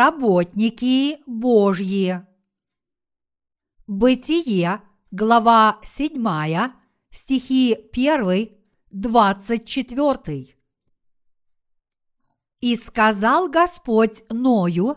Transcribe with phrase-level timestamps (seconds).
[0.00, 2.22] работники Божьи.
[3.86, 4.80] Бытие,
[5.10, 6.72] глава 7,
[7.10, 8.48] стихи 1,
[8.90, 10.56] 24.
[12.60, 14.96] И сказал Господь Ною,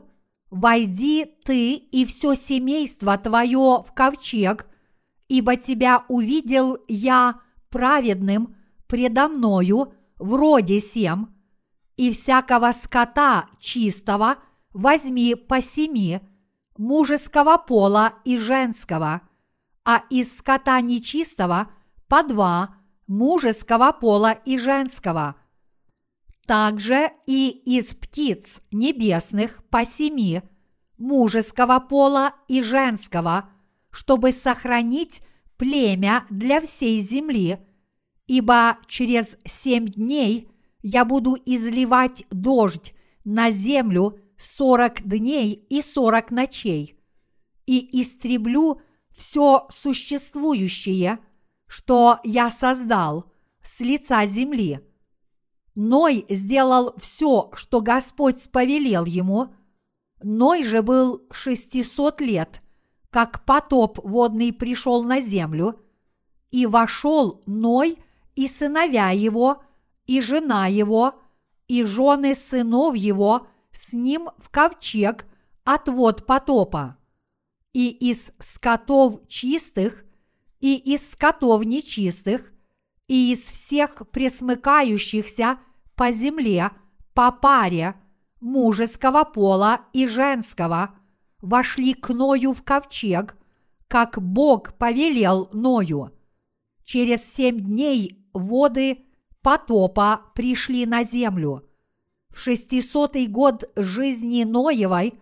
[0.49, 4.67] «Войди ты и все семейство твое в ковчег,
[5.27, 8.55] ибо тебя увидел я праведным
[8.87, 11.35] предо мною в роде сем,
[11.97, 14.37] и всякого скота чистого
[14.73, 16.19] возьми по семи,
[16.77, 19.21] мужеского пола и женского,
[19.85, 21.71] а из скота нечистого
[22.07, 22.75] по два,
[23.07, 25.35] мужеского пола и женского.
[26.45, 30.41] Также и из птиц небесных по семи,
[30.97, 33.49] мужеского пола и женского,
[33.91, 35.21] чтобы сохранить
[35.57, 37.59] племя для всей земли,
[38.27, 40.49] ибо через семь дней
[40.81, 42.93] я буду изливать дождь
[43.23, 46.99] на землю сорок дней и сорок ночей,
[47.65, 51.19] и истреблю все существующее,
[51.67, 54.81] что я создал с лица земли.
[55.75, 59.53] Ной сделал все, что Господь повелел ему.
[60.21, 62.61] Ной же был шестисот лет,
[63.09, 65.79] как потоп водный пришел на землю,
[66.51, 67.97] и вошел Ной
[68.35, 69.63] и сыновья его,
[70.05, 71.15] и жена его,
[71.67, 75.25] и жены сынов его с ним в ковчег
[75.63, 76.97] от вод потопа.
[77.73, 80.05] И из скотов чистых,
[80.59, 82.53] и из скотов нечистых,
[83.07, 85.59] и из всех пресмыкающихся
[85.95, 86.71] по земле
[87.13, 87.95] по паре
[88.39, 90.95] мужеского пола и женского
[91.39, 93.35] вошли к Ною в ковчег,
[93.87, 96.11] как Бог повелел Ною.
[96.83, 99.05] Через семь дней воды
[99.41, 101.69] потопа пришли на землю.
[102.33, 105.13] В шестисотый год жизни Ноевой,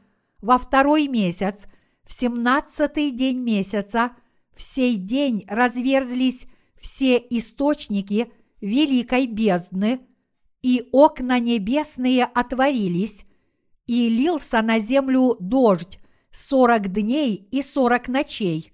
[0.41, 1.67] во второй месяц,
[2.05, 4.11] в семнадцатый день месяца,
[4.55, 6.47] в сей день разверзлись
[6.79, 9.99] все источники великой бездны,
[10.61, 13.25] и окна небесные отворились,
[13.87, 15.99] и лился на землю дождь
[16.31, 18.71] сорок дней и сорок ночей.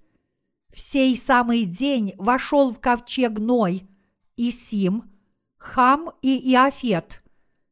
[0.72, 3.88] В сей самый день вошел в ковчег Ной,
[4.36, 5.10] и Сим,
[5.56, 7.22] Хам и Иофет,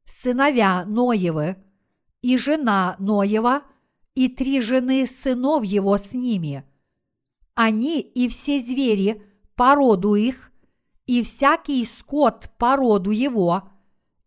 [0.07, 1.57] сыновья Ноевы,
[2.23, 3.63] и жена Ноева,
[4.15, 6.65] и три жены сынов его с ними.
[7.55, 9.23] Они и все звери
[9.55, 10.51] по роду их,
[11.07, 13.69] и всякий скот по роду его,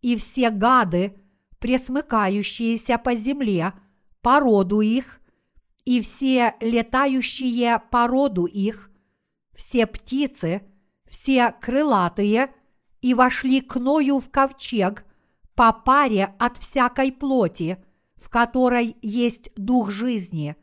[0.01, 1.15] и все гады,
[1.59, 3.73] пресмыкающиеся по земле,
[4.21, 5.19] по роду их,
[5.85, 8.89] и все летающие по роду их,
[9.55, 10.61] все птицы,
[11.07, 12.53] все крылатые,
[13.01, 15.05] и вошли к Ною в ковчег
[15.59, 17.83] по паре от всякой плоти,
[18.15, 20.55] в которой есть дух жизни,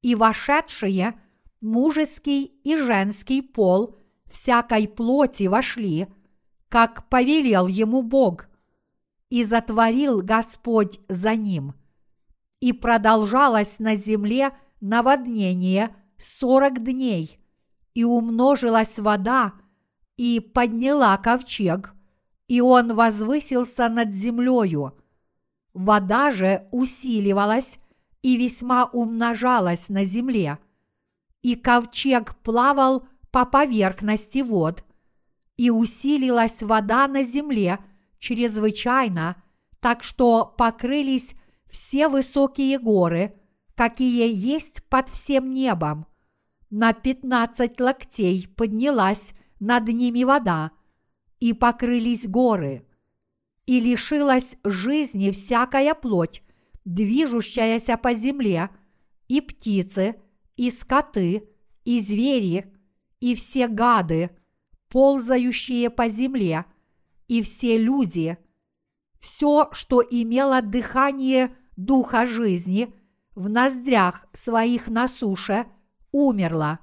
[0.00, 1.20] и вошедшие
[1.60, 6.06] мужеский и женский пол всякой плоти вошли,
[6.70, 8.46] как повелел ему Бог,
[9.28, 11.74] и затворил Господь за ним–
[12.60, 17.38] и продолжалось на земле наводнение сорок дней,
[17.92, 19.52] и умножилась вода,
[20.16, 21.93] и подняла ковчег,
[22.48, 24.96] и он возвысился над землею.
[25.72, 27.78] Вода же усиливалась
[28.22, 30.58] и весьма умножалась на земле,
[31.42, 34.84] и ковчег плавал по поверхности вод,
[35.56, 37.78] и усилилась вода на земле
[38.18, 39.42] чрезвычайно,
[39.80, 41.34] так что покрылись
[41.68, 43.34] все высокие горы,
[43.74, 46.06] какие есть под всем небом.
[46.70, 50.70] На пятнадцать локтей поднялась над ними вода,
[51.40, 52.86] и покрылись горы.
[53.66, 56.42] И лишилась жизни всякая плоть,
[56.84, 58.70] движущаяся по земле,
[59.28, 60.16] и птицы,
[60.56, 61.48] и скоты,
[61.84, 62.72] и звери,
[63.20, 64.30] и все гады,
[64.88, 66.66] ползающие по земле,
[67.26, 68.36] и все люди,
[69.18, 72.94] все, что имело дыхание духа жизни
[73.34, 75.66] в ноздрях своих на суше,
[76.12, 76.80] умерла.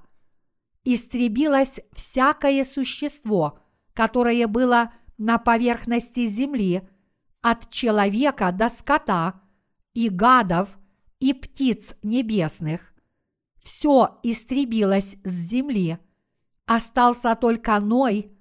[0.84, 3.60] Истребилось всякое существо,
[3.94, 6.88] которое было на поверхности земли,
[7.40, 9.40] от человека до скота,
[9.94, 10.78] и гадов,
[11.20, 12.94] и птиц небесных.
[13.62, 15.98] Все истребилось с земли,
[16.66, 18.32] остался только Ной,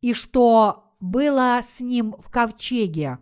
[0.00, 3.18] и что было с ним в ковчеге.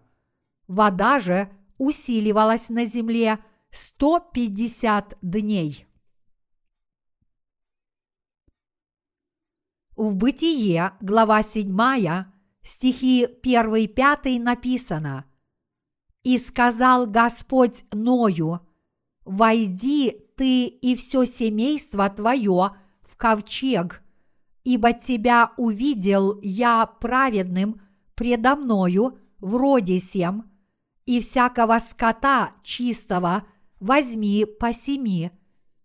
[0.66, 3.38] Вода же усиливалась на земле
[3.70, 5.86] 150 дней.
[10.00, 11.76] В Бытие, глава 7,
[12.62, 15.26] стихи 1-5 написано.
[16.22, 18.60] И сказал Господь Ною,
[19.26, 22.70] «Войди ты и все семейство твое
[23.02, 24.02] в ковчег,
[24.64, 27.82] ибо тебя увидел я праведным
[28.14, 30.50] предо мною в роде сем,
[31.04, 33.44] и всякого скота чистого
[33.80, 35.30] возьми по семи,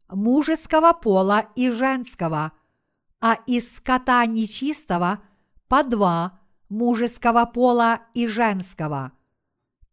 [0.07, 2.53] мужеского пола и женского,
[3.27, 5.19] а из скота нечистого
[5.68, 6.39] по два
[6.69, 9.13] мужеского пола и женского.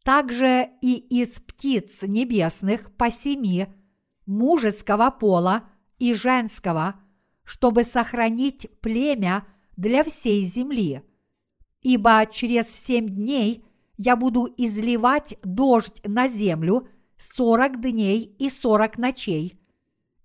[0.05, 3.69] Также и из птиц небесных по семи
[4.27, 5.63] мужеского пола
[5.99, 7.01] и женского,
[7.43, 9.47] чтобы сохранить племя
[9.79, 11.01] для всей земли.
[11.81, 13.65] Ибо через семь дней
[13.97, 16.87] я буду изливать дождь на землю
[17.17, 19.59] сорок дней и сорок ночей,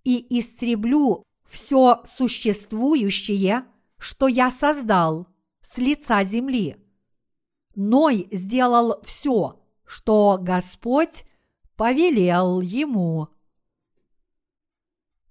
[0.03, 3.65] и истреблю все существующее,
[3.97, 5.27] что я создал
[5.61, 6.77] с лица земли.
[7.75, 11.25] Ной сделал все, что Господь
[11.75, 13.29] повелел ему.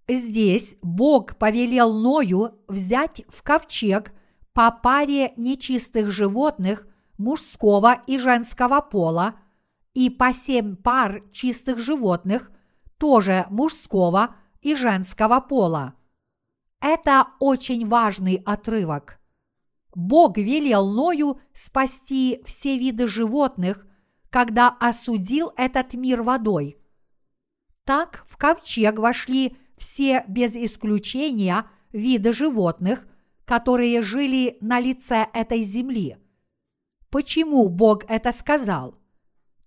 [0.08, 4.12] Здесь Бог повелел Ною взять в ковчег
[4.52, 6.86] по паре нечистых животных
[7.18, 9.34] мужского и женского пола
[9.94, 12.52] и по семь пар чистых животных
[12.98, 15.94] тоже мужского и женского пола.
[16.80, 19.18] Это очень важный отрывок.
[19.94, 23.86] Бог велел Ною спасти все виды животных,
[24.30, 26.76] когда осудил этот мир водой.
[27.84, 33.06] Так в ковчег вошли все без исключения виды животных,
[33.46, 36.18] которые жили на лице этой земли.
[37.10, 38.98] Почему Бог это сказал?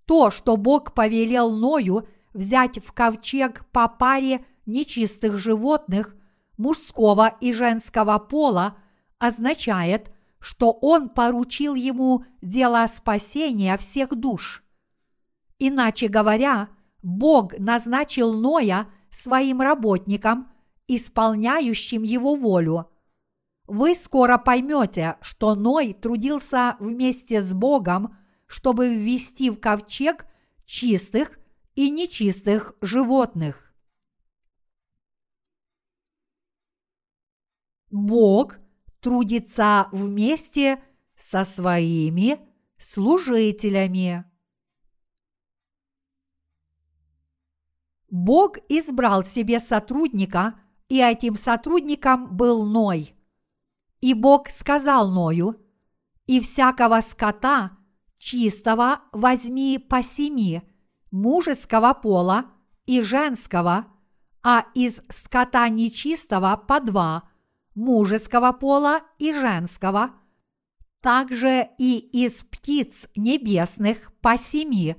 [0.05, 6.15] То, что Бог повелел Ною взять в ковчег по паре нечистых животных
[6.59, 8.77] мужского и женского пола,
[9.17, 14.63] означает, что Он поручил ему дело спасения всех душ.
[15.57, 16.69] Иначе говоря,
[17.01, 20.51] Бог назначил Ноя– своим работникам,
[20.87, 22.89] исполняющим его волю.
[23.67, 28.17] Вы скоро поймете, что Ной трудился вместе с Богом,
[28.47, 30.25] чтобы ввести в ковчег
[30.65, 31.37] чистых
[31.75, 33.68] и нечистых животных.
[37.89, 38.57] Бог
[38.99, 40.83] трудится вместе
[41.17, 42.39] со своими
[42.77, 44.25] служителями.
[48.09, 53.13] Бог избрал себе сотрудника, и этим сотрудником был Ной.
[54.01, 55.55] И Бог сказал Ною,
[56.25, 57.77] «И всякого скота
[58.17, 60.61] чистого возьми по семи,
[61.11, 62.45] мужеского пола
[62.85, 63.87] и женского,
[64.41, 67.28] а из скота нечистого по два,
[67.79, 70.11] мужеского пола и женского,
[71.01, 74.95] также и из птиц небесных по семи,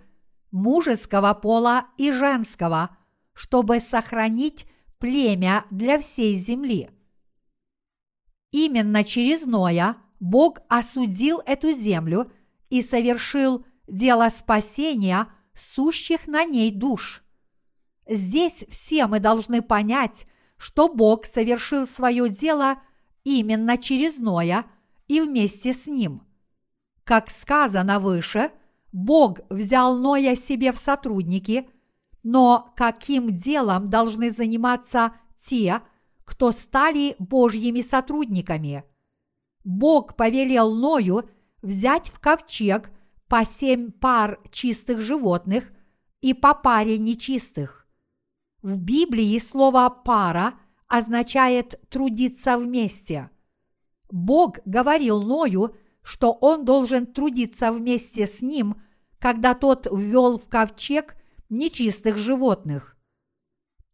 [0.50, 2.96] мужеского пола и женского–
[3.40, 4.66] чтобы сохранить
[4.98, 6.90] племя для всей земли.
[8.50, 12.30] Именно через Ноя Бог осудил эту землю
[12.68, 17.24] и совершил дело спасения сущих на ней душ.
[18.06, 20.26] Здесь все мы должны понять,
[20.60, 22.76] что Бог совершил свое дело
[23.24, 24.66] именно через Ноя
[25.08, 26.22] и вместе с ним.
[27.02, 28.52] Как сказано выше,
[28.92, 31.68] Бог взял Ноя себе в сотрудники–
[32.22, 35.80] но каким делом должны заниматься те,
[36.24, 38.84] кто стали Божьими сотрудниками?
[39.64, 41.28] Бог повелел Ною
[41.62, 42.90] взять в ковчег
[43.28, 45.70] по семь пар чистых животных
[46.20, 47.79] и по паре нечистых.
[48.62, 50.54] В Библии слово «пара»
[50.86, 53.30] означает «трудиться вместе».
[54.10, 58.82] Бог говорил Ною, что он должен трудиться вместе с ним,
[59.18, 61.14] когда тот ввел в ковчег
[61.48, 62.96] нечистых животных.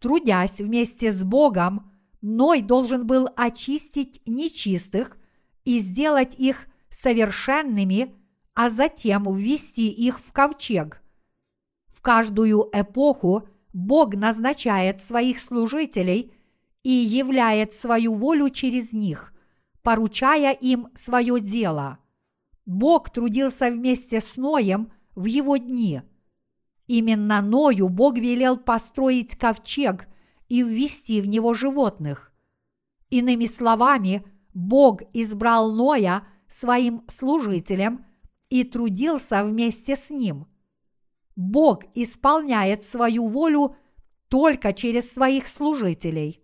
[0.01, 1.93] Трудясь вместе с Богом,
[2.23, 5.17] Ной должен был очистить нечистых
[5.65, 8.17] и сделать их совершенными,
[8.55, 11.03] а затем ввести их в ковчег.
[11.89, 16.33] В каждую эпоху Бог назначает своих служителей
[16.83, 19.33] и являет свою волю через них,
[19.83, 21.99] поручая им свое дело.
[22.65, 26.03] Бог трудился вместе с Ноем в его дни–
[26.87, 30.07] Именно Ною Бог велел построить ковчег
[30.49, 32.33] и ввести в него животных.
[33.11, 38.05] Иными словами, Бог избрал Ноя своим служителем
[38.49, 40.47] и трудился вместе с ним.
[41.37, 43.77] Бог исполняет свою волю
[44.29, 46.43] только через своих служителей.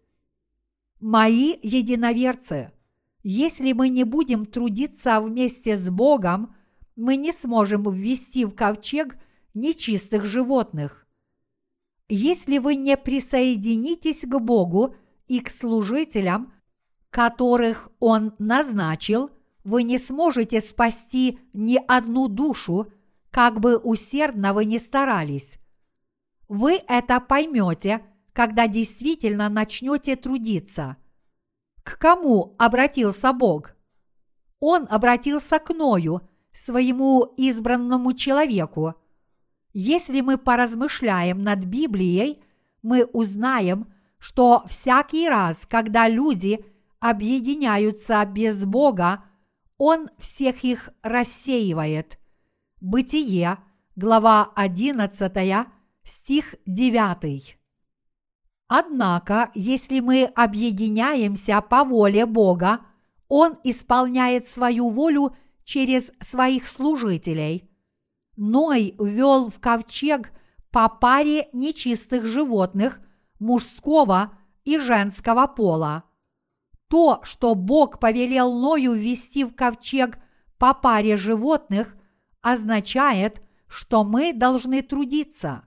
[1.00, 2.70] Мои единоверцы,
[3.24, 6.54] если мы не будем трудиться вместе с Богом,
[6.94, 9.16] мы не сможем ввести в ковчег–
[9.54, 11.06] нечистых животных.
[12.08, 14.94] Если вы не присоединитесь к Богу
[15.28, 16.52] и к служителям,
[17.10, 19.30] которых Он назначил,
[19.64, 22.92] вы не сможете спасти ни одну душу,
[23.32, 25.58] как бы усердно вы ни старались.
[26.48, 30.98] Вы это поймете, когда действительно начнете трудиться.
[31.82, 33.74] К кому обратился Бог?
[34.60, 38.94] Он обратился к Ною, своему избранному человеку.
[39.72, 42.44] Если мы поразмышляем над Библией,
[42.82, 46.64] мы узнаем, что всякий раз, когда люди
[47.00, 49.24] объединяются без Бога,
[49.78, 52.18] Он всех их рассеивает.
[52.84, 53.58] Бытие,
[53.94, 55.68] глава 11,
[56.02, 57.56] стих 9.
[58.66, 62.80] Однако, если мы объединяемся по воле Бога,
[63.28, 67.70] Он исполняет свою волю через своих служителей.
[68.36, 70.32] Ной ввел в ковчег
[70.72, 73.00] по паре нечистых животных
[73.38, 76.02] мужского и женского пола.
[76.88, 80.18] То, что Бог повелел Ною ввести в ковчег
[80.58, 81.94] по паре животных,
[82.42, 85.64] означает, что мы должны трудиться.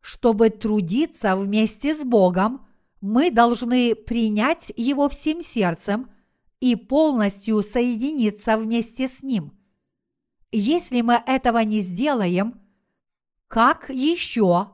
[0.00, 2.66] Чтобы трудиться вместе с Богом,
[3.00, 6.10] мы должны принять Его всем сердцем
[6.60, 9.52] и полностью соединиться вместе с Ним.
[10.50, 12.60] Если мы этого не сделаем,
[13.48, 14.70] как еще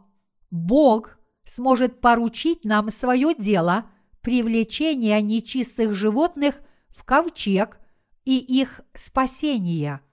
[0.51, 3.91] Бог сможет поручить нам свое дело
[4.21, 7.79] привлечения нечистых животных в ковчег
[8.25, 10.04] и их спасения?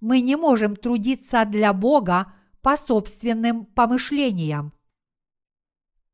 [0.00, 4.72] Мы не можем трудиться для Бога по собственным помышлениям.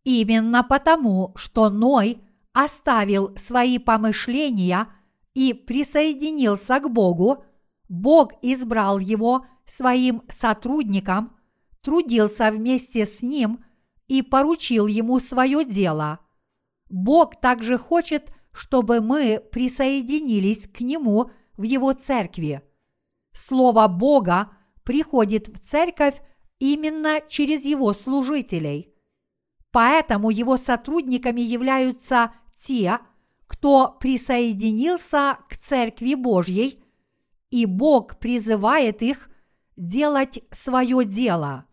[0.04, 2.20] Именно потому, что Ной
[2.52, 4.88] оставил свои помышления
[5.34, 7.44] и присоединился к Богу,
[7.88, 11.36] Бог избрал его своим сотрудником,
[11.82, 13.64] трудился вместе с ним
[14.08, 16.20] и поручил ему свое дело.
[16.90, 22.62] Бог также хочет, чтобы мы присоединились к нему в его церкви.
[23.32, 24.50] Слово Бога
[24.84, 26.20] приходит в церковь
[26.58, 28.94] именно через его служителей.
[29.70, 32.98] Поэтому его сотрудниками являются те,
[33.46, 36.82] кто присоединился к Церкви Божьей,
[37.50, 39.30] и Бог призывает их
[39.76, 41.66] делать свое дело.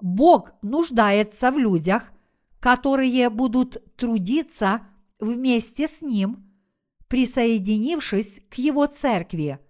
[0.00, 2.12] Бог нуждается в людях,
[2.60, 4.82] которые будут трудиться
[5.18, 6.52] вместе с Ним,
[7.08, 9.60] присоединившись к Его церкви.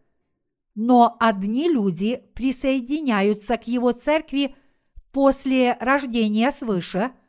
[0.75, 4.57] Но одни люди присоединяются к Его церкви
[5.13, 7.13] после рождения свыше–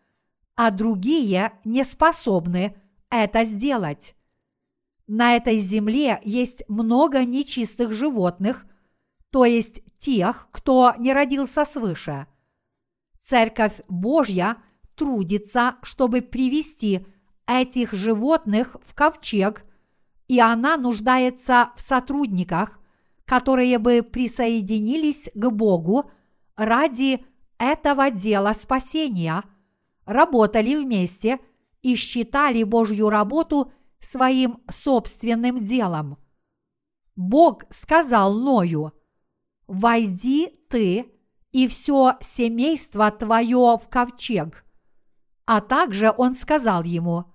[0.56, 2.76] а другие не способны
[3.10, 4.16] это сделать.
[5.08, 8.66] На этой земле есть много нечистых животных,
[9.30, 12.28] то есть тех, кто не родился свыше.
[13.20, 14.58] Церковь Божья
[14.96, 17.06] трудится, чтобы привести
[17.46, 19.64] этих животных в ковчег,
[20.28, 22.80] и она нуждается в сотрудниках,
[23.26, 26.10] которые бы присоединились к Богу
[26.56, 27.26] ради
[27.58, 29.44] этого дела спасения–
[30.06, 31.40] работали вместе
[31.82, 36.18] и считали Божью работу своим собственным делом.
[37.16, 38.94] Бог сказал Ною,
[39.68, 41.12] «Войди ты
[41.52, 44.64] и все семейство твое в ковчег».
[45.46, 47.26] А также он сказал ему,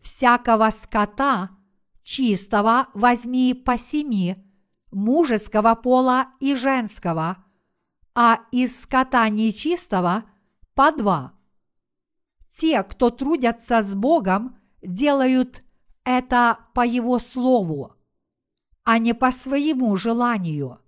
[0.00, 1.50] «Всякого скота
[2.02, 4.36] чистого возьми по семи,
[4.90, 7.44] мужеского пола и женского,
[8.14, 10.24] а из скота нечистого
[10.74, 11.34] по два»
[12.50, 15.62] те, кто трудятся с Богом, делают
[16.04, 17.94] это по Его Слову,
[18.84, 20.78] а не по своему желанию.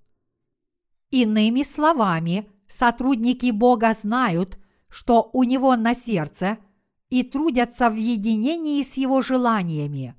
[1.11, 6.59] Иными словами, сотрудники Бога знают, что у Него на сердце
[7.11, 10.17] и трудятся в единении с Его желаниями.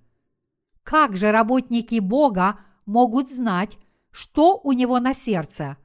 [0.84, 3.78] Как же работники Бога могут знать,
[4.12, 5.78] что у Него на сердце?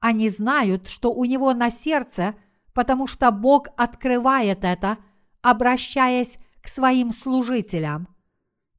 [0.00, 2.34] Они знают, что у Него на сердце–
[2.76, 4.98] потому что Бог открывает это,
[5.40, 8.06] обращаясь к своим служителям.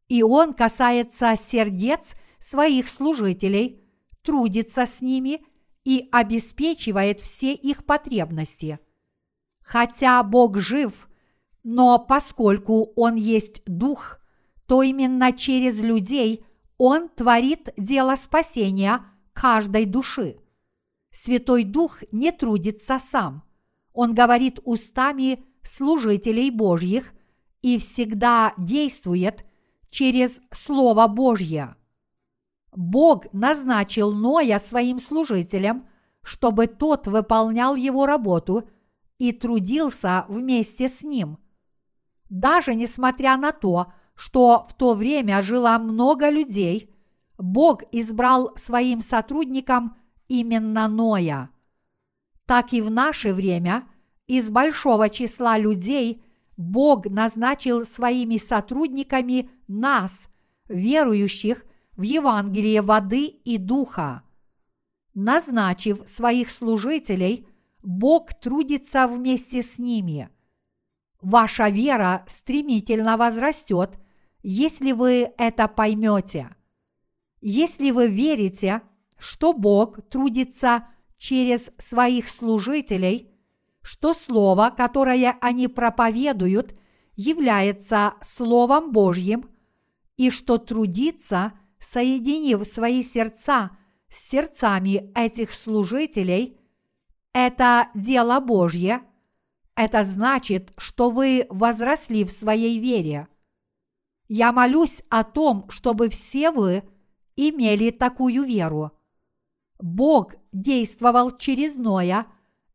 [0.07, 3.83] И Он касается сердец своих служителей,
[4.21, 5.41] трудится с ними
[5.83, 8.77] и обеспечивает все их потребности.
[9.63, 11.09] Хотя Бог жив,
[11.63, 14.19] но поскольку Он есть Дух,
[14.67, 16.45] то именно через людей
[16.77, 19.03] Он творит дело спасения
[19.33, 20.39] каждой души.
[21.11, 23.43] Святой Дух не трудится сам–
[23.97, 27.15] он говорит устами служителей Божьих
[27.63, 29.43] и всегда действует
[29.89, 31.75] через Слово Божье.
[32.75, 35.87] Бог назначил Ноя своим служителем,
[36.21, 38.69] чтобы тот выполнял его работу
[39.17, 41.39] и трудился вместе с ним.
[42.29, 46.93] Даже несмотря на то, что в то время жило много людей,
[47.37, 49.95] Бог избрал своим сотрудникам
[50.27, 51.51] именно Ноя.
[52.45, 53.87] Так и в наше время
[54.25, 56.23] из большого числа людей
[56.57, 60.29] Бог назначил своими сотрудниками нас,
[60.67, 61.63] верующих
[61.95, 64.23] в Евангелие воды и духа.
[65.13, 67.47] Назначив своих служителей,
[67.83, 70.29] Бог трудится вместе с ними.
[71.21, 73.99] Ваша вера стремительно возрастет,
[74.43, 76.55] если вы это поймете.
[77.41, 78.81] Если вы верите,
[79.17, 83.31] что Бог трудится через своих служителей,
[83.81, 86.75] что Слово, которое они проповедуют,
[87.15, 89.49] является Словом Божьим,
[90.17, 93.71] и что трудится, соединив свои сердца
[94.09, 96.59] с сердцами этих служителей,
[97.33, 99.03] это дело Божье,
[99.75, 103.27] это значит, что вы возросли в своей вере.
[104.27, 106.83] Я молюсь о том, чтобы все вы
[107.35, 108.91] имели такую веру.
[109.79, 112.27] Бог действовал через Ноя,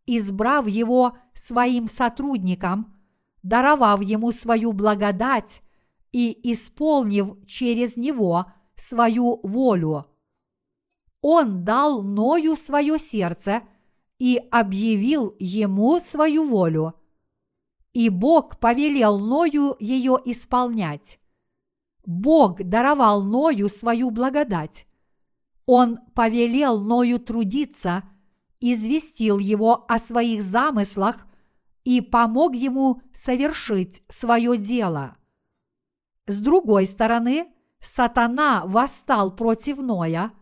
[0.06, 2.96] избрав его своим сотрудником,
[3.42, 5.62] даровав ему свою благодать
[6.12, 10.06] и исполнив через него свою волю.
[11.20, 13.62] Он дал Ною свое сердце
[14.18, 16.94] и объявил ему свою волю.
[17.92, 21.20] И Бог повелел Ною ее исполнять.
[22.04, 24.86] Бог даровал Ною свою благодать.
[25.66, 28.04] Он повелел Ною трудиться,
[28.60, 31.26] известил его о своих замыслах
[31.84, 35.16] и помог ему совершить свое дело.
[36.26, 37.48] С другой стороны,
[37.80, 40.32] сатана восстал против Ноя,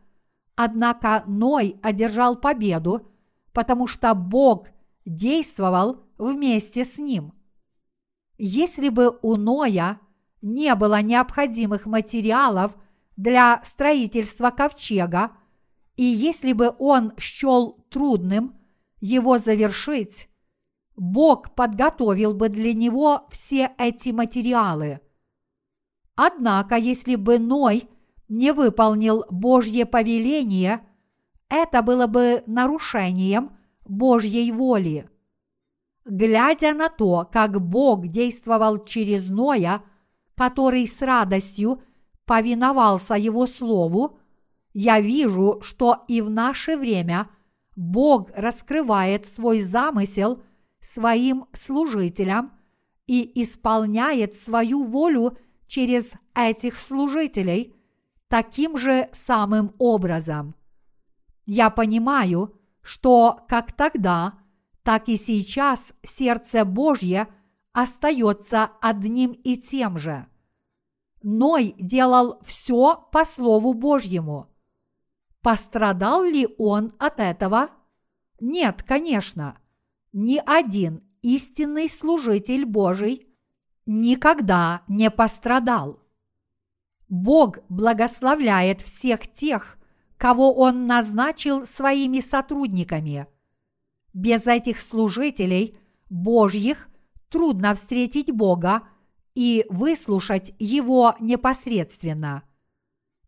[0.54, 3.10] однако Ной одержал победу,
[3.52, 4.68] потому что Бог
[5.04, 7.32] действовал вместе с ним.
[8.36, 10.00] Если бы у Ноя
[10.42, 12.76] не было необходимых материалов
[13.16, 15.32] для строительства ковчега,
[15.96, 18.58] и если бы он счел трудным
[19.00, 20.28] его завершить,
[20.96, 25.00] Бог подготовил бы для него все эти материалы.
[26.14, 27.88] Однако, если бы Ной
[28.28, 30.86] не выполнил Божье повеление,
[31.48, 35.08] это было бы нарушением Божьей воли.
[36.04, 39.82] Глядя на то, как Бог действовал через Ноя,
[40.40, 41.82] который с радостью
[42.24, 44.18] повиновался Его Слову,
[44.72, 47.28] я вижу, что и в наше время
[47.76, 50.42] Бог раскрывает свой замысел
[50.80, 52.52] своим служителям
[53.06, 55.36] и исполняет свою волю–
[55.70, 57.76] через этих служителей
[58.28, 60.56] таким же самым образом.
[61.46, 64.34] Я понимаю, что как тогда,
[64.82, 67.28] так и сейчас сердце Божье
[67.72, 70.26] остается одним и тем же.
[71.22, 74.48] Ной делал все по Слову Божьему.
[75.42, 77.70] Пострадал ли он от этого?
[78.40, 79.58] Нет, конечно.
[80.12, 83.26] Ни один истинный служитель Божий
[83.86, 86.00] никогда не пострадал.
[87.08, 89.78] Бог благословляет всех тех,
[90.16, 93.26] кого Он назначил своими сотрудниками.
[94.12, 95.78] Без этих служителей
[96.08, 96.89] Божьих
[97.30, 98.82] трудно встретить Бога
[99.34, 102.42] и выслушать Его непосредственно.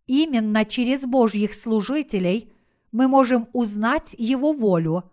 [0.06, 2.52] Именно через Божьих служителей
[2.90, 5.10] мы можем узнать Его волю.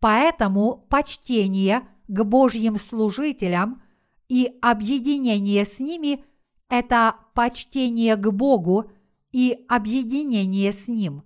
[0.00, 3.82] Поэтому почтение к Божьим служителям–
[4.32, 6.24] и объединение с ними–
[6.70, 8.90] это почтение к Богу
[9.30, 11.22] и объединение с Ним.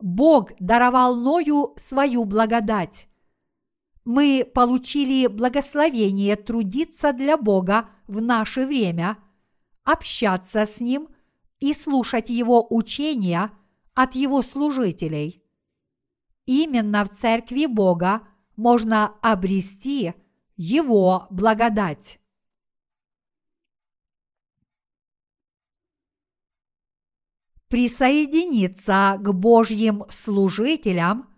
[0.00, 3.06] Бог даровал Ною свою благодать.
[4.12, 9.18] Мы получили благословение трудиться для Бога в наше время,
[9.84, 11.10] общаться с Ним
[11.60, 13.52] и слушать Его учения
[13.94, 15.44] от Его служителей.
[16.44, 20.14] Именно в Церкви Бога можно обрести–
[20.56, 22.18] его благодать.
[27.68, 31.32] Присоединиться к Божьим служителям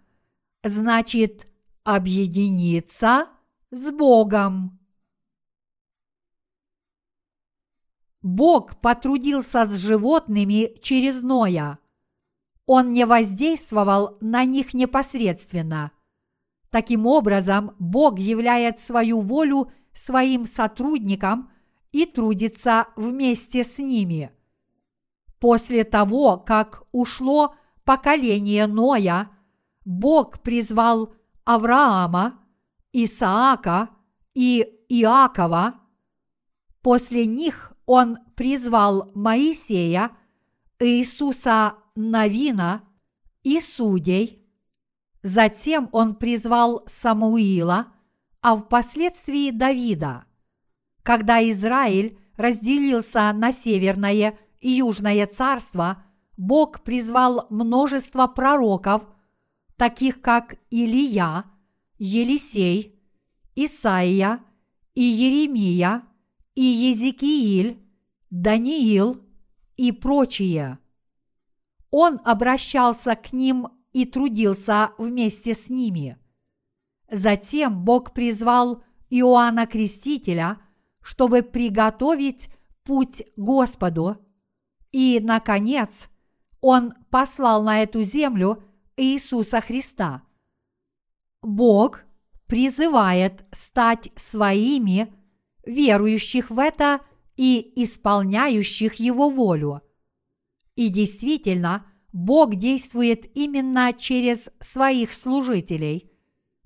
[0.65, 1.52] значит
[1.85, 3.29] объединиться
[3.71, 4.79] с Богом.
[8.21, 11.79] Бог потрудился с животными через Ноя.
[12.67, 15.93] Он не воздействовал на них непосредственно–
[16.73, 21.51] Таким образом, Бог являет свою волю своим сотрудникам
[21.93, 24.33] и трудится вместе с ними.
[25.39, 29.29] После того, как ушло поколение Ноя,
[29.85, 31.13] Бог призвал
[31.45, 32.41] Авраама,
[32.93, 33.91] Исаака
[34.35, 35.75] и Иакова.
[36.83, 40.11] После них Он призвал Моисея,
[40.79, 42.83] Иисуса Навина
[43.43, 44.45] и судей.
[45.23, 47.93] Затем Он призвал Самуила,
[48.41, 50.25] а впоследствии Давида.
[51.03, 56.05] Когда Израиль разделился на северное и южное царство,
[56.37, 59.03] Бог призвал множество пророков,
[59.83, 61.45] таких как Илия,
[61.99, 63.03] Елисей,
[63.57, 64.39] Исаия
[64.95, 66.05] и Еремия
[66.55, 67.85] и Езекииль,
[68.31, 69.21] Даниил
[69.77, 70.79] и прочие.
[71.91, 76.17] Он обращался к ним и трудился вместе с ними.
[77.11, 80.61] Затем Бог призвал Иоанна Крестителя,
[81.01, 82.51] чтобы приготовить
[82.85, 84.19] путь Господу.
[84.93, 86.09] И, наконец,
[86.61, 88.63] Он послал на эту землю
[88.97, 90.23] Иисуса Христа.
[91.43, 92.03] Бог
[92.47, 95.13] призывает стать своими,
[95.65, 97.01] верующих в это
[97.37, 99.83] и исполняющих Его волю.
[100.77, 106.09] И действительно, Бог действует именно через своих служителей–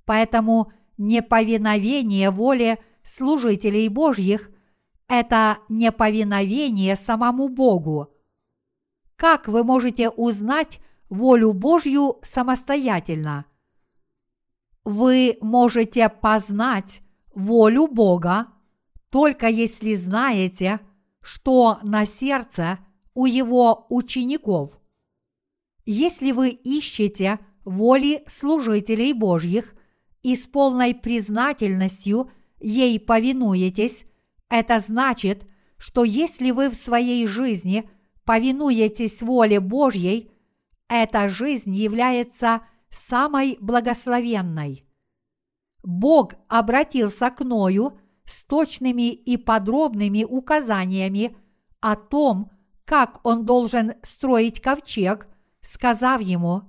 [0.06, 4.50] Поэтому неповиновение воле служителей Божьих–
[5.08, 8.08] это неповиновение самому Богу.
[9.16, 13.46] Как вы можете узнать волю Божью самостоятельно?
[14.84, 17.02] Вы можете познать
[17.34, 18.48] волю Бога
[19.10, 20.80] только если знаете,
[21.20, 22.78] что на сердце
[23.14, 24.78] у его учеников.
[25.84, 29.74] Если вы ищете воли служителей Божьих,
[30.26, 34.06] и с полной признательностью ей повинуетесь,
[34.48, 35.46] это значит,
[35.78, 37.88] что если вы в своей жизни
[38.24, 40.32] повинуетесь воле Божьей,
[40.88, 44.85] эта жизнь является самой благословенной.
[45.83, 51.37] Бог обратился к Ною с точными и подробными указаниями
[51.81, 52.51] о том,
[52.85, 55.29] как он должен строить ковчег,
[55.61, 56.62] сказав ему,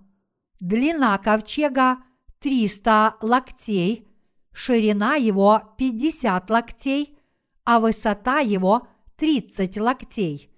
[0.60, 1.98] длина ковчега
[2.40, 4.08] 300 локтей,
[4.52, 7.18] ширина его 50 локтей,
[7.64, 10.52] а высота его 30 локтей.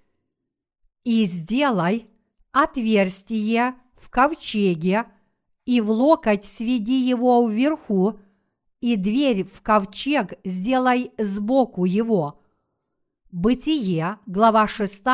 [1.04, 2.09] И сделай
[2.52, 5.06] отверстие в ковчеге,
[5.64, 8.20] и в локоть сведи его вверху,
[8.80, 12.42] и дверь в ковчег сделай сбоку его.
[13.30, 15.04] Бытие, глава 6,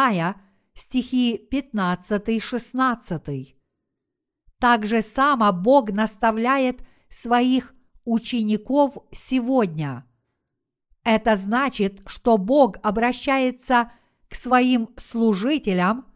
[0.74, 3.54] стихи 15-16.
[4.58, 10.06] Так же само Бог наставляет своих учеников сегодня.
[11.04, 13.92] Это значит, что Бог обращается
[14.28, 16.06] к своим служителям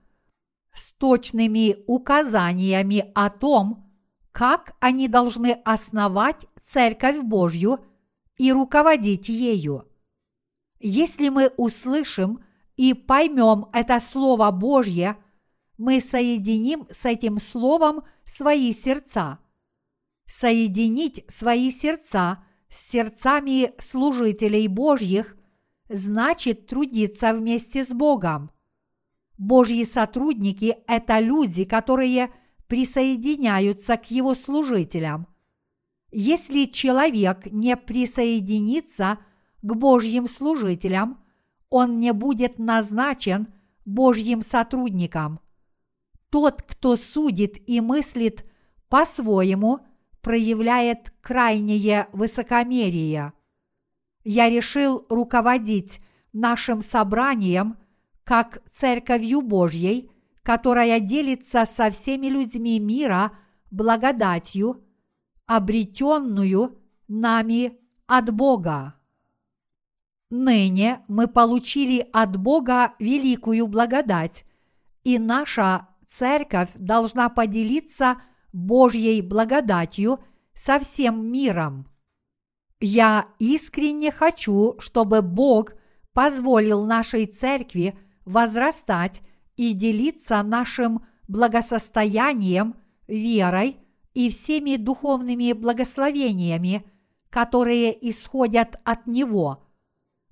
[0.75, 3.91] с точными указаниями о том,
[4.33, 7.81] как они должны основать Церковь Божью
[8.37, 9.87] и руководить ею.
[10.79, 12.45] Если мы услышим
[12.77, 15.17] и поймем это Слово Божье,
[15.77, 19.41] мы соединим с этим Словом– свои сердца.
[20.27, 25.37] Соединить свои сердца с сердцами служителей Божьих
[25.89, 28.53] значит трудиться вместе с Богом.
[29.41, 32.31] Божьи сотрудники– это люди, которые
[32.69, 35.27] присоединяются к Его служителям.
[36.13, 39.19] Если человек не присоединится
[39.63, 41.25] к Божьим служителям,
[41.71, 43.49] он не будет назначен
[43.85, 45.41] Божьим сотрудником–
[46.31, 48.45] тот, кто судит и мыслит
[48.89, 49.81] по-своему,
[50.23, 53.33] проявляет крайнее высокомерие.
[54.23, 56.01] Я решил руководить
[56.33, 57.77] нашим собранием
[58.25, 60.11] как Церковью Божьей,
[60.43, 63.33] которая делится со всеми людьми мира
[63.71, 64.85] благодатью,
[65.47, 66.79] обретенную
[67.09, 68.95] нами от Бога.
[70.31, 74.45] Ныне мы получили от Бога великую благодать,
[75.03, 80.21] и наша церковь должна поделиться Божьей благодатью
[80.55, 81.89] со всем миром.
[82.81, 85.73] Я искренне хочу, чтобы Бог
[86.13, 87.99] позволил нашей церкви
[88.31, 89.23] возрастать
[89.57, 92.75] и делиться нашим благосостоянием,
[93.07, 93.77] верой
[94.15, 96.85] и всеми духовными благословениями,
[97.29, 99.67] которые исходят от Него.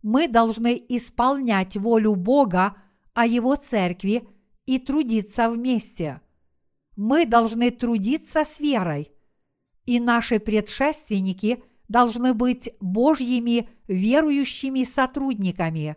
[0.03, 2.77] Мы должны исполнять волю Бога
[3.15, 4.27] о Его церкви–
[4.69, 6.21] и трудиться вместе.
[6.95, 9.11] Мы должны трудиться с верой,
[9.87, 15.97] и наши предшественники должны быть Божьими верующими сотрудниками.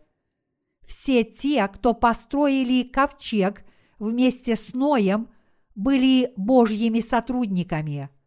[0.92, 3.64] Все те, кто построили ковчег
[3.98, 5.30] вместе с Ноем,
[5.74, 8.10] были Божьими сотрудниками–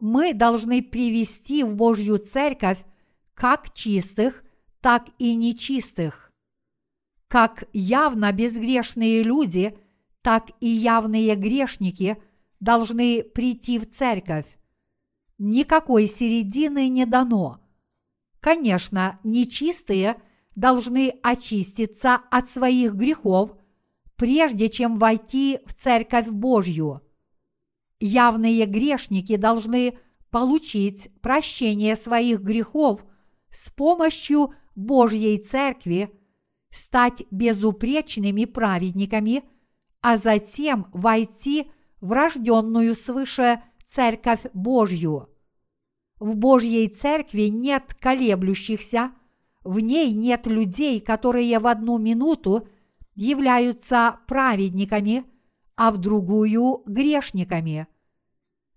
[0.00, 2.84] мы должны привести в Божью церковь
[3.34, 4.44] как чистых,
[4.80, 6.32] так и нечистых.
[7.28, 9.78] Как явно безгрешные люди,
[10.22, 12.22] так и явные грешники
[12.60, 14.46] должны прийти в церковь.
[15.38, 17.60] Никакой середины не дано.
[18.40, 20.20] Конечно, нечистые
[20.56, 23.54] должны очиститься от своих грехов,
[24.16, 27.02] прежде чем войти в церковь Божью.
[28.00, 29.98] Явные грешники должны
[30.30, 33.04] получить прощение своих грехов
[33.50, 36.10] с помощью Божьей Церкви,
[36.70, 39.44] стать безупречными праведниками,
[40.00, 45.28] а затем войти в рожденную свыше Церковь Божью.
[46.18, 49.12] В Божьей Церкви нет колеблющихся,
[49.66, 52.68] в ней нет людей, которые в одну минуту
[53.14, 55.24] являются праведниками,
[55.74, 57.86] а в другую– грешниками.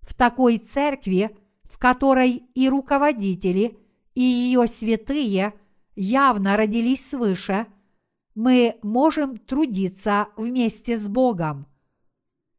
[0.00, 3.78] В такой церкви, в которой и руководители,
[4.14, 5.54] и ее святые
[5.94, 7.66] явно родились свыше,
[8.34, 11.66] мы можем трудиться вместе с Богом.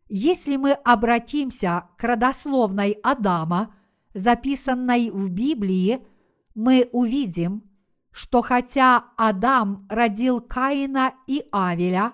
[0.08, 3.74] Если мы обратимся к родословной Адама,
[4.14, 6.06] записанной в Библии,
[6.54, 7.71] мы увидим,
[8.12, 12.14] что хотя Адам родил Каина и Авеля,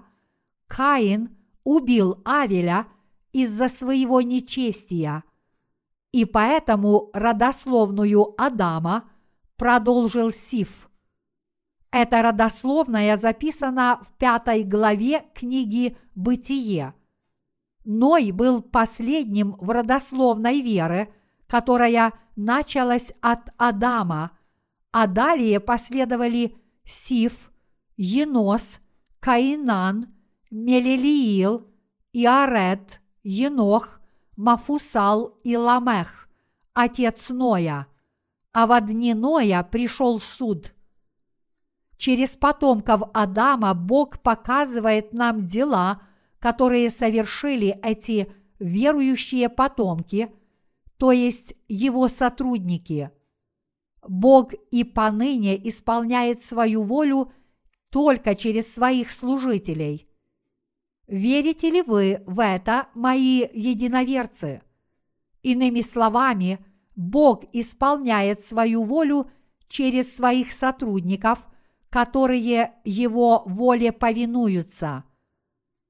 [0.67, 2.87] Каин убил Авеля
[3.31, 5.23] из-за своего нечестия,
[6.11, 9.09] и поэтому родословную Адама
[9.57, 10.89] продолжил Сиф.
[11.91, 16.93] Эта родословная записана в пятой главе книги «Бытие».
[17.85, 21.13] Ной был последним в родословной веры,
[21.47, 24.36] которая началась от Адама,
[24.99, 27.51] а далее последовали Сиф,
[27.97, 28.79] Енос,
[29.19, 30.07] Каинан,
[30.49, 31.67] Мелелиил,
[32.13, 33.99] Иарет, Енох,
[34.35, 36.27] Мафусал и Ламех,
[36.73, 37.85] отец Ноя.
[38.53, 40.73] А в дни Ноя пришел суд.
[41.97, 46.01] Через потомков Адама Бог показывает нам дела,
[46.39, 50.33] которые совершили эти верующие потомки,
[50.97, 53.11] то есть его сотрудники.
[54.07, 57.31] Бог и поныне исполняет свою волю
[57.89, 60.07] только через своих служителей.
[61.07, 64.61] Верите ли вы в это, мои единоверцы?
[65.43, 66.59] Иными словами,
[66.95, 69.29] Бог исполняет свою волю
[69.67, 71.47] через своих сотрудников,
[71.89, 75.03] которые Его воле повинуются.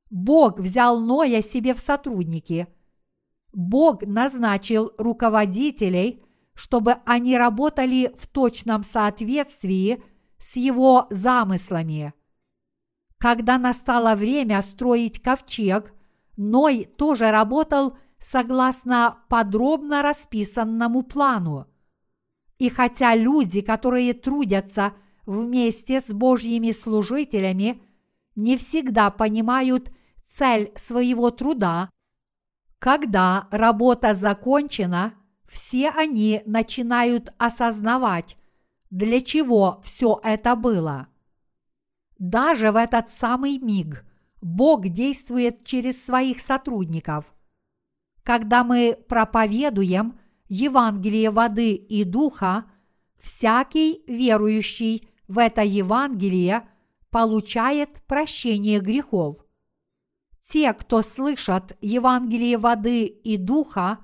[0.09, 2.67] Бог взял Ноя себе в сотрудники.
[3.53, 6.23] Бог назначил руководителей,
[6.57, 10.03] чтобы они работали в точном соответствии
[10.37, 12.13] с Его замыслами–
[13.17, 15.93] когда настало время строить ковчег,
[16.37, 21.65] Ной тоже работал согласно подробно расписанному плану.
[22.59, 24.93] И хотя люди, которые трудятся
[25.25, 27.81] вместе с Божьими служителями,
[28.35, 29.91] не всегда понимают
[30.25, 31.89] цель своего труда,
[32.77, 35.15] когда работа закончена,
[35.47, 38.37] все они начинают осознавать,
[38.89, 41.07] для чего все это было.
[42.19, 44.05] Даже в этот самый миг
[44.41, 47.25] Бог действует через своих сотрудников.
[48.23, 52.65] Когда мы проповедуем Евангелие воды и духа,
[53.19, 56.67] всякий верующий в это Евангелие
[57.09, 59.37] получает прощение грехов.
[60.39, 63.99] Те, кто слышат Евангелие воды и духа,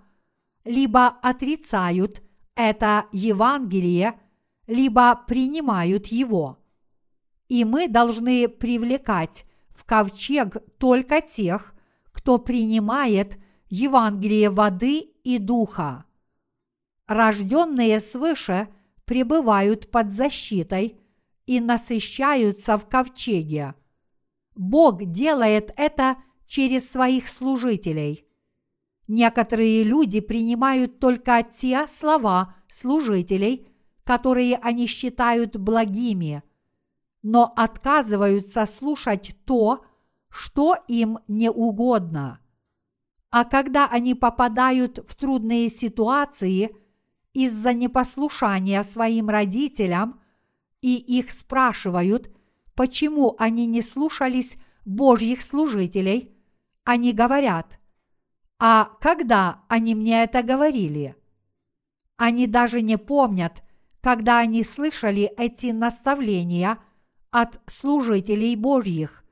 [0.63, 2.21] либо отрицают
[2.55, 4.19] это Евангелие,
[4.67, 6.59] либо принимают его–
[7.53, 9.45] и мы должны привлекать
[9.75, 11.75] в ковчег только тех,
[12.11, 13.37] кто принимает
[13.69, 16.05] Евангелие воды и духа.
[17.05, 18.69] Рожденные свыше
[19.05, 20.99] пребывают под защитой
[21.45, 23.75] и насыщаются в ковчеге.
[24.55, 28.25] Бог делает это через своих служителей.
[29.07, 33.67] Некоторые люди принимают только те слова служителей,
[34.03, 36.43] которые они считают благими–
[37.23, 39.85] но отказываются слушать то,
[40.29, 42.39] что им не угодно.
[43.31, 46.75] А когда они попадают в трудные ситуации
[47.33, 50.19] из-за непослушания своим родителям,
[50.81, 52.29] и их спрашивают,
[52.75, 56.35] почему они не слушались Божьих служителей,
[56.83, 57.79] они говорят,
[58.65, 61.17] а когда они мне это говорили?
[62.15, 63.61] Они даже не помнят,
[63.99, 66.79] когда они слышали эти наставления–
[67.33, 69.25] от служителей Божьих,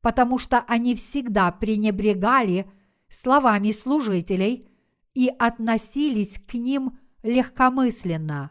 [0.00, 2.68] потому что они всегда пренебрегали
[3.08, 4.68] словами служителей
[5.14, 8.50] и относились к ним легкомысленно.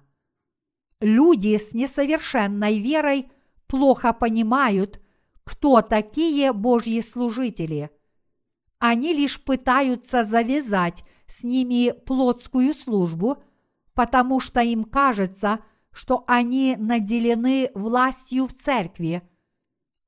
[1.02, 3.30] Люди с несовершенной верой
[3.68, 5.02] плохо понимают,
[5.44, 7.92] кто такие Божьи служители.
[8.86, 13.42] Они лишь пытаются завязать с ними плотскую службу,
[13.94, 15.60] потому что им кажется,
[15.94, 19.22] что они наделены властью в церкви.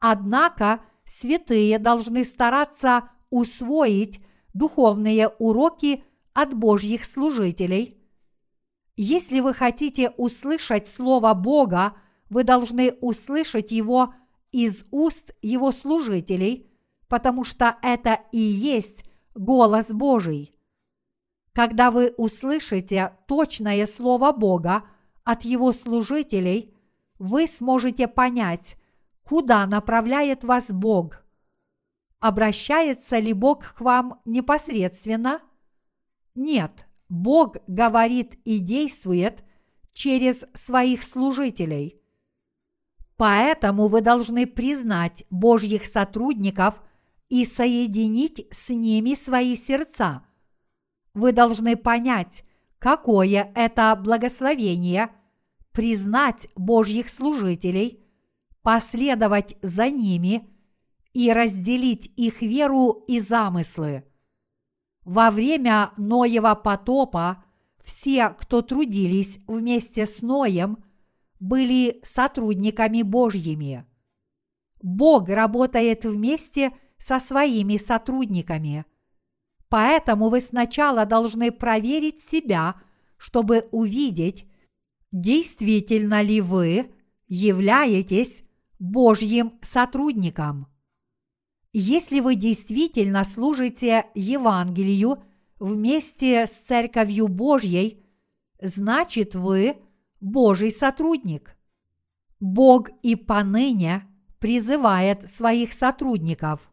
[0.02, 4.20] Однако святые должны стараться усвоить
[4.54, 7.98] духовные уроки от Божьих служителей.
[8.98, 11.96] Если вы хотите услышать Слово Бога,
[12.30, 14.14] вы должны услышать его
[14.52, 16.75] из уст его служителей,
[17.16, 20.52] потому что это и есть голос Божий.
[21.54, 24.84] Когда вы услышите точное Слово Бога
[25.24, 26.76] от его служителей,
[27.18, 28.76] вы сможете понять,
[29.24, 31.24] куда направляет вас Бог.
[32.20, 35.40] Обращается ли Бог к вам непосредственно?
[36.36, 39.42] Нет, Бог говорит и действует
[39.94, 42.02] через своих служителей.
[43.16, 46.82] Поэтому вы должны признать Божьих сотрудников
[47.30, 50.26] и соединить с ними свои сердца.
[51.14, 52.44] Вы должны понять,
[52.80, 55.10] какое это благословение
[55.72, 58.06] признать Божьих служителей,
[58.62, 60.48] последовать за ними
[61.14, 64.04] и разделить их веру и замыслы.
[65.04, 67.44] Во время Ноева потопа
[67.84, 70.84] все, кто трудились вместе с Ноем,
[71.40, 73.86] были сотрудниками Божьими.
[74.82, 76.72] Бог работает вместе
[77.06, 78.84] со своими сотрудниками.
[79.70, 82.82] Поэтому вы сначала должны проверить себя,
[83.18, 84.48] чтобы увидеть,
[85.12, 86.92] действительно ли вы
[87.28, 88.44] являетесь
[88.80, 90.66] Божьим сотрудником.
[91.74, 95.22] Если вы действительно служите Евангелию
[95.60, 98.04] вместе с Церковью Божьей,
[98.60, 99.78] значит вы
[100.22, 101.56] Божий сотрудник.
[102.40, 104.08] Бог и поныне
[104.40, 106.72] призывает своих сотрудников.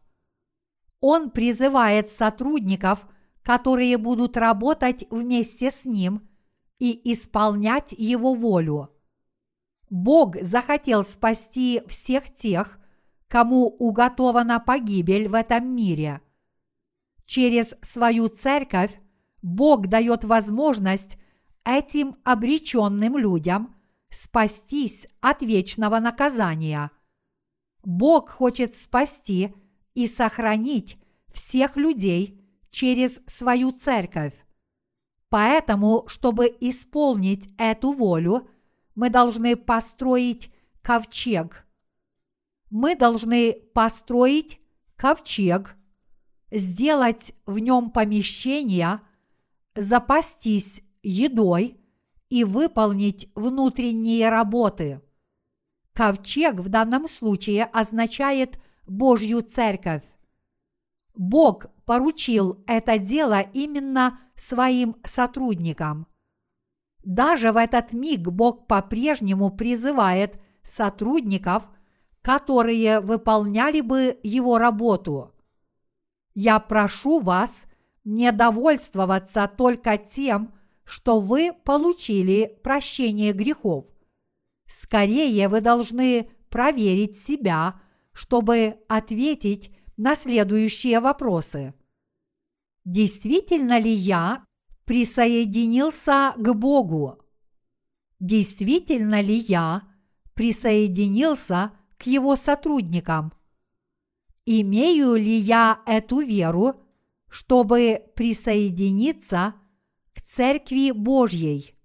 [1.05, 3.05] Он призывает сотрудников,
[3.41, 6.29] которые будут работать вместе с Ним
[6.79, 8.89] и исполнять Его волю.
[9.89, 12.79] Бог захотел спасти всех тех,
[13.27, 16.21] кому уготована погибель в этом мире.
[17.25, 18.97] Через свою церковь
[19.41, 21.17] Бог дает возможность
[21.65, 23.75] этим обреченным людям
[24.09, 26.91] спастись от вечного наказания.
[27.83, 29.53] Бог хочет спасти
[29.93, 30.97] и сохранить
[31.31, 34.33] всех людей через свою церковь.
[35.29, 38.49] Поэтому, чтобы исполнить эту волю,
[38.95, 40.51] мы должны построить
[40.81, 41.65] ковчег–
[42.73, 44.59] мы должны построить
[44.95, 45.75] ковчег,
[46.49, 48.99] сделать в нем помещение,
[49.75, 51.79] запастись едой
[52.29, 55.03] и выполнить внутренние работы.
[55.93, 60.03] Ковчег в данном случае означает Божью церковь.
[61.15, 66.07] Бог поручил это дело именно своим сотрудникам.
[67.03, 71.67] Даже в этот миг Бог по-прежнему призывает сотрудников–
[72.23, 75.31] которые выполняли бы его работу.
[76.33, 77.65] Я прошу вас
[78.05, 80.53] не довольствоваться только тем,
[80.85, 83.85] что вы получили прощение грехов.
[84.67, 87.81] Скорее вы должны проверить себя,
[88.13, 91.73] чтобы ответить на следующие вопросы.
[92.85, 94.45] Действительно ли я
[94.85, 97.19] присоединился к Богу?
[98.19, 99.83] Действительно ли я
[100.33, 103.33] присоединился к его сотрудникам.
[104.45, 106.75] Имею ли я эту веру,
[107.29, 109.55] чтобы присоединиться
[110.13, 111.75] к Церкви Божьей?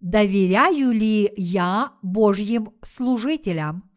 [0.00, 3.90] Доверяю ли я Божьим служителям?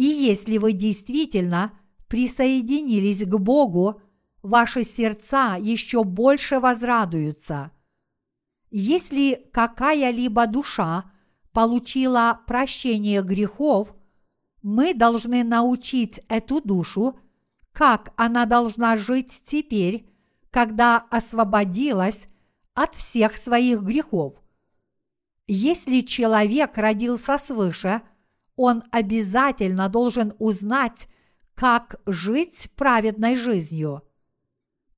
[0.00, 1.78] И если вы действительно
[2.08, 4.00] присоединились к Богу,
[4.40, 7.70] ваши сердца еще больше возрадуются.
[8.70, 11.12] Если какая-либо душа
[11.52, 13.94] получила прощение грехов,
[14.62, 17.18] мы должны научить эту душу,
[17.70, 20.08] как она должна жить теперь,
[20.50, 22.26] когда освободилась
[22.72, 24.32] от всех своих грехов.
[25.46, 28.00] Если человек родился свыше,
[28.60, 31.08] он обязательно должен узнать,
[31.54, 34.02] как жить праведной жизнью.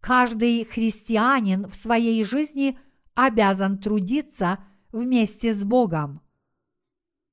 [0.01, 2.79] Каждый христианин в своей жизни
[3.15, 4.59] обязан трудиться
[4.91, 6.23] вместе с Богом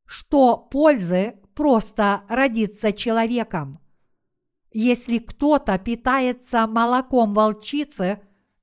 [0.10, 3.80] что пользы просто родиться человеком.
[4.72, 8.20] Если кто-то питается молоком волчицы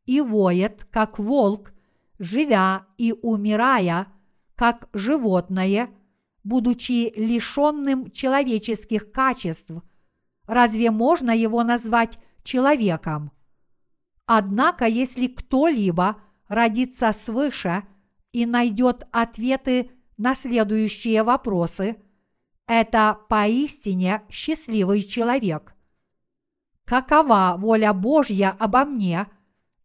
[0.06, 1.72] и воет, как волк,
[2.18, 4.08] живя и умирая,
[4.56, 5.90] как животное,
[6.46, 9.72] будучи лишенным человеческих качеств,
[10.46, 13.32] разве можно его назвать человеком?
[14.26, 17.82] Однако, если кто-либо родится свыше
[18.32, 21.96] и найдет ответы на следующие вопросы,
[22.68, 25.74] это поистине счастливый человек.
[26.84, 29.26] Какова воля Божья обо мне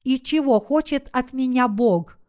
[0.04, 2.20] и чего хочет от меня Бог?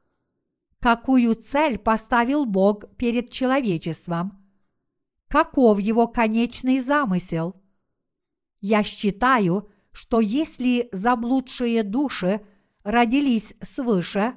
[0.83, 4.45] Какую цель поставил Бог перед человечеством?
[5.29, 7.55] Каков его конечный замысел?
[8.61, 12.45] Я считаю, что если заблудшие души
[12.83, 14.35] родились свыше,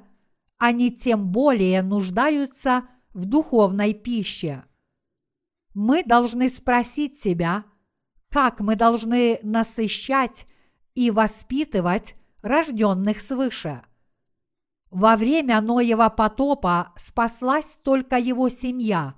[0.56, 4.64] они тем более нуждаются в духовной пище.
[5.74, 7.64] Мы должны спросить себя,
[8.30, 10.46] как мы должны насыщать
[10.94, 13.82] и воспитывать рожденных свыше.
[14.96, 19.14] Во время Ноева потопа спаслась только его семья,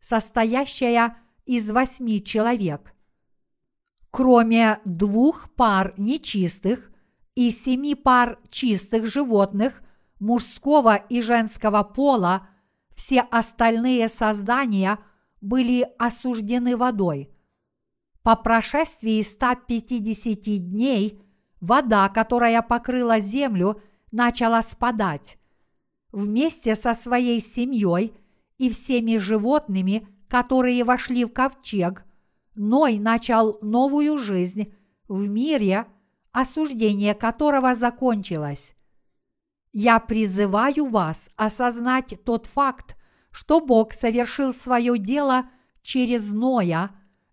[0.00, 2.92] состоящая из восьми человек.
[4.10, 6.90] Кроме двух пар нечистых
[7.36, 9.84] и семи пар чистых животных
[10.18, 12.48] мужского и женского пола,
[12.92, 14.98] все остальные создания
[15.40, 17.30] были осуждены водой.
[18.24, 21.22] По прошествии 150 дней
[21.60, 23.80] вода, которая покрыла землю,
[24.10, 25.38] начала спадать.
[26.12, 28.12] Вместе со своей семьей
[28.58, 32.04] и всеми животными, которые вошли в ковчег,
[32.54, 34.72] Ной начал новую жизнь
[35.08, 35.86] в мире,
[36.32, 38.74] осуждение которого закончилось.
[39.72, 42.96] Я призываю вас осознать тот факт,
[43.30, 45.44] что Бог совершил свое дело
[45.82, 46.90] через Ноя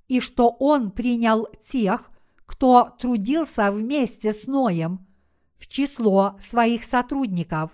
[0.07, 2.11] и что Он принял тех,
[2.45, 5.06] кто трудился вместе с Ноем,
[5.57, 7.71] в число своих сотрудников.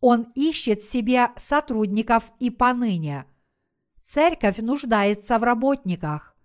[0.00, 3.26] Он ищет себе сотрудников и поныне.
[4.00, 6.36] Церковь нуждается в работниках.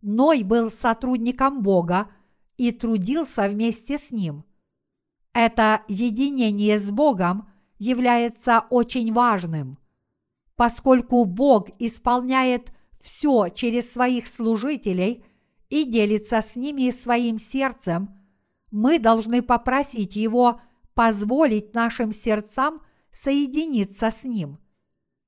[0.00, 2.08] Ной был сотрудником Бога
[2.56, 4.44] и трудился вместе с ним.
[5.32, 9.78] Это единение с Богом является очень важным.
[10.56, 15.24] Поскольку Бог исполняет все через своих служителей
[15.68, 18.23] и делится с ними своим сердцем,
[18.74, 20.60] мы должны попросить Его
[20.94, 24.58] позволить нашим сердцам соединиться с Ним.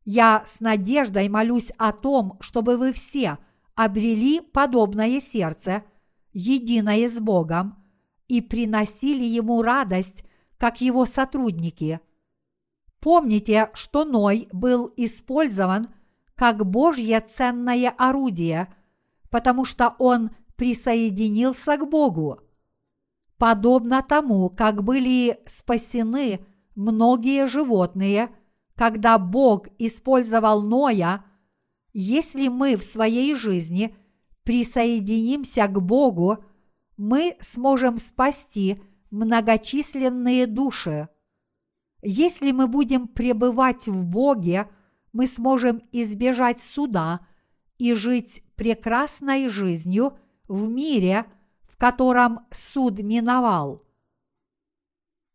[0.04, 3.38] Я с надеждой молюсь о том, чтобы вы все
[3.76, 5.84] обрели подобное сердце,
[6.32, 7.84] единое с Богом,
[8.26, 10.24] и приносили Ему радость,
[10.58, 12.00] как Его сотрудники.
[12.98, 15.94] Помните, что Ной был использован
[16.34, 18.74] как Божье ценное орудие,
[19.30, 22.40] потому что он присоединился к Богу.
[23.38, 26.40] Подобно тому, как были спасены
[26.74, 28.30] многие животные,
[28.74, 31.24] когда Бог использовал Ноя,
[31.92, 33.96] если мы в своей жизни
[34.44, 36.44] присоединимся к Богу,
[36.96, 38.80] мы сможем спасти
[39.10, 41.08] многочисленные души.
[42.02, 44.68] Если мы будем пребывать в Боге,
[45.12, 47.26] мы сможем избежать суда
[47.78, 50.18] и жить прекрасной жизнью
[50.48, 51.26] в мире,
[51.78, 53.84] котором суд миновал.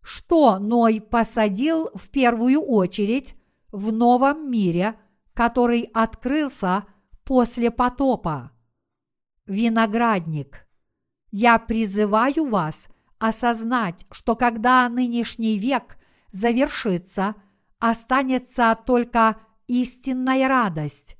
[0.02, 3.36] Что Ной посадил в первую очередь
[3.72, 5.00] в новом мире,
[5.34, 6.86] который открылся
[7.24, 8.52] после потопа?
[9.46, 10.68] Виноградник.
[11.32, 12.88] Я призываю вас
[13.20, 15.98] осознать, что когда нынешний век
[16.32, 17.36] завершится,
[17.80, 19.38] останется только
[19.68, 21.18] истинная радость.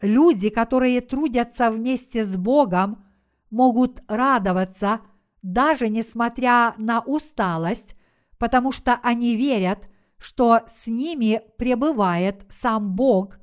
[0.00, 3.04] Люди, которые трудятся вместе с Богом,
[3.50, 5.00] могут радоваться,
[5.42, 7.96] даже несмотря на усталость,
[8.38, 9.88] потому что они верят,
[10.18, 13.38] что с ними пребывает сам Бог,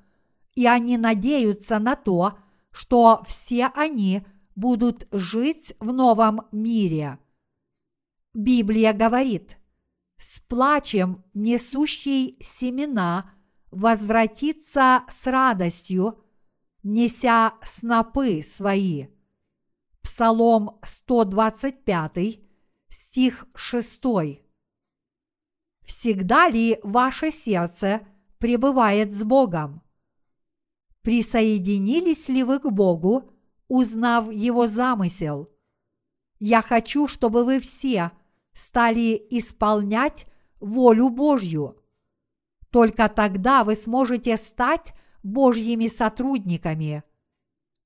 [0.53, 2.37] и они надеются на то,
[2.71, 4.25] что все они
[4.55, 7.19] будут жить в новом мире.
[8.33, 9.57] Библия говорит,
[10.17, 13.31] с плачем несущий семена
[13.71, 16.23] возвратится с радостью,
[16.83, 19.07] неся снопы свои.
[20.05, 22.39] Псалом 125,
[22.89, 24.03] стих 6.
[25.81, 28.01] Всегда ли ваше сердце
[28.37, 29.81] пребывает с Богом?
[31.01, 33.31] Присоединились ли вы к Богу,
[33.67, 35.49] узнав Его замысел?
[36.37, 38.11] Я хочу, чтобы вы все
[38.53, 40.27] стали исполнять
[40.59, 41.83] волю Божью.
[42.69, 44.93] Только тогда вы сможете стать
[45.23, 47.03] Божьими сотрудниками–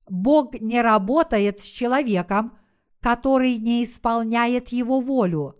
[0.10, 2.58] Бог не работает с человеком,
[3.00, 5.56] который не исполняет его волю.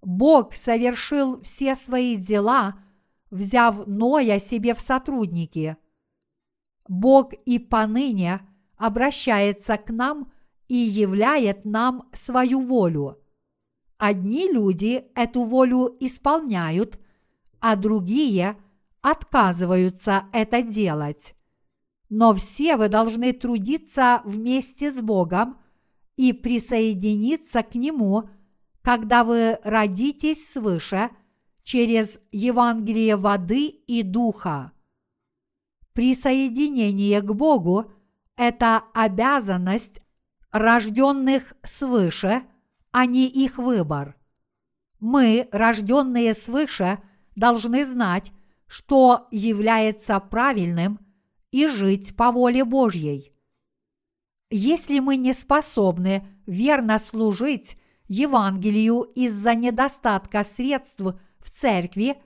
[0.00, 2.82] Бог совершил все свои дела,
[3.30, 5.76] взяв Ноя себе в сотрудники.
[6.88, 8.40] Бог и поныне
[8.76, 10.32] обращается к нам
[10.66, 13.18] и являет нам свою волю.
[13.98, 16.98] Одни люди эту волю исполняют,
[17.60, 18.56] а другие
[19.00, 21.36] отказываются это делать.
[22.14, 25.56] Но все вы должны трудиться вместе с Богом
[26.16, 28.28] и присоединиться к Нему,
[28.82, 31.08] когда вы родитесь свыше
[31.62, 34.72] через Евангелие воды и духа.
[35.94, 37.90] Присоединение к Богу–
[38.36, 40.02] это обязанность
[40.50, 42.42] рожденных свыше,
[42.90, 44.18] а не их выбор.
[45.00, 46.98] Мы, рожденные свыше,
[47.36, 48.32] должны знать,
[48.66, 50.98] что является правильным
[51.52, 53.32] и жить по воле Божьей.
[54.50, 57.78] Если мы не способны верно служить
[58.08, 62.16] Евангелию из-за недостатка средств в церкви,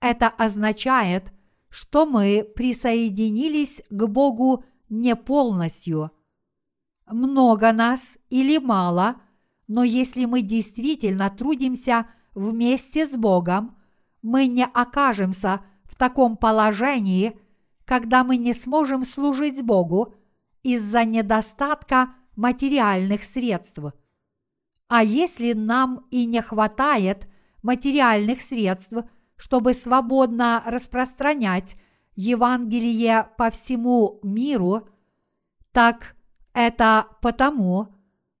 [0.00, 1.32] это означает,
[1.68, 6.12] что мы присоединились к Богу не полностью.
[7.06, 9.16] Много нас или мало,
[9.68, 13.76] но если мы действительно трудимся вместе с Богом,
[14.22, 17.38] мы не окажемся в таком положении,
[17.86, 20.14] когда мы не сможем служить Богу
[20.62, 23.78] из-за недостатка материальных средств.
[24.88, 27.26] А если нам и не хватает
[27.62, 28.92] материальных средств–
[29.36, 31.76] чтобы свободно распространять
[32.14, 34.88] Евангелие по всему миру,
[35.72, 36.16] так
[36.54, 37.88] это потому,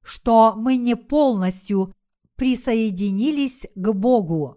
[0.02, 1.94] что мы не полностью
[2.36, 4.56] присоединились к Богу.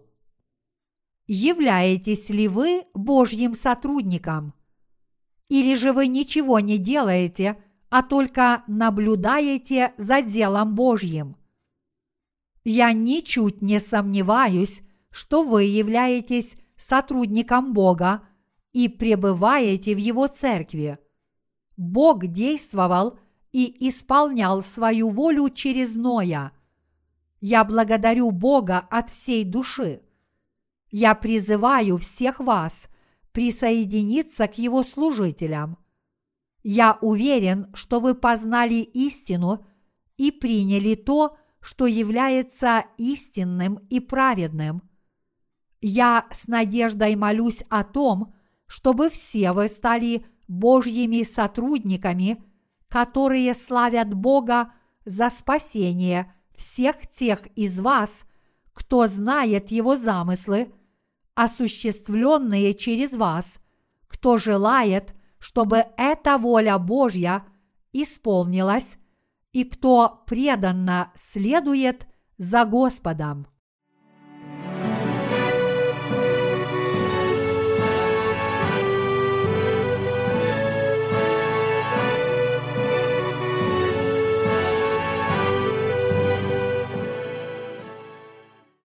[1.26, 4.54] Являетесь ли вы Божьим сотрудником?
[5.50, 11.36] Или же вы ничего не делаете, а только наблюдаете за делом Божьим?
[12.62, 14.80] Я ничуть не сомневаюсь,
[15.10, 18.22] что вы являетесь сотрудником Бога
[18.72, 20.98] и пребываете в Его церкви.
[21.76, 23.18] Бог действовал
[23.50, 26.52] и исполнял свою волю через Ноя.
[27.40, 30.00] Я благодарю Бога от всей души.
[30.92, 32.89] Я призываю всех вас
[33.32, 35.78] присоединиться к Его служителям.
[36.62, 39.64] Я уверен, что вы познали истину
[40.16, 44.82] и приняли то, что является истинным и праведным–
[45.80, 48.34] я с надеждой молюсь о том,
[48.66, 52.44] чтобы все вы стали Божьими сотрудниками,
[52.88, 54.72] которые славят Бога
[55.04, 58.24] за спасение всех тех из вас,
[58.74, 60.72] кто знает Его замыслы,
[61.40, 63.60] осуществленные через вас,
[64.08, 67.46] кто желает, чтобы эта воля Божья
[67.94, 68.98] исполнилась
[69.52, 73.46] и кто преданно следует за Господом.